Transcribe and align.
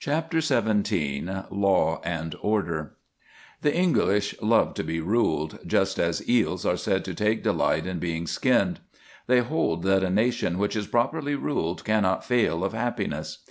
CHAPTER 0.00 0.40
XVII 0.40 1.44
LAW 1.50 2.00
AND 2.02 2.34
ORDER 2.40 2.96
The 3.62 3.72
English 3.72 4.34
love 4.42 4.74
to 4.74 4.82
be 4.82 4.98
ruled, 4.98 5.60
just 5.64 6.00
as 6.00 6.28
eels 6.28 6.66
are 6.66 6.76
said 6.76 7.04
to 7.04 7.14
take 7.14 7.44
delight 7.44 7.86
in 7.86 8.00
being 8.00 8.26
skinned. 8.26 8.80
They 9.28 9.38
hold 9.38 9.84
that 9.84 10.02
a 10.02 10.10
nation 10.10 10.58
which 10.58 10.74
is 10.74 10.88
properly 10.88 11.36
ruled 11.36 11.84
cannot 11.84 12.24
fail 12.24 12.64
of 12.64 12.72
happiness. 12.72 13.44